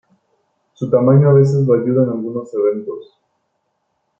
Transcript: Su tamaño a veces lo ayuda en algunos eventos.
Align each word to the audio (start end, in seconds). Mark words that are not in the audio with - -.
Su 0.73 0.89
tamaño 0.89 1.29
a 1.29 1.33
veces 1.33 1.63
lo 1.67 1.75
ayuda 1.75 2.01
en 2.01 2.09
algunos 2.09 2.51
eventos. 2.55 3.19